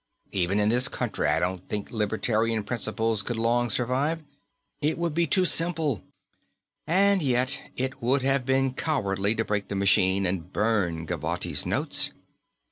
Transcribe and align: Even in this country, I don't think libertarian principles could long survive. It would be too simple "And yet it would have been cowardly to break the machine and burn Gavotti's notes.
Even 0.31 0.59
in 0.59 0.69
this 0.69 0.87
country, 0.87 1.27
I 1.27 1.37
don't 1.39 1.69
think 1.69 1.91
libertarian 1.91 2.63
principles 2.63 3.21
could 3.21 3.37
long 3.37 3.69
survive. 3.69 4.23
It 4.81 4.97
would 4.97 5.13
be 5.13 5.27
too 5.27 5.45
simple 5.45 6.01
"And 6.87 7.21
yet 7.21 7.61
it 7.75 8.01
would 8.01 8.23
have 8.23 8.43
been 8.43 8.73
cowardly 8.73 9.35
to 9.35 9.45
break 9.45 9.67
the 9.67 9.75
machine 9.75 10.25
and 10.25 10.51
burn 10.51 11.05
Gavotti's 11.05 11.67
notes. 11.67 12.13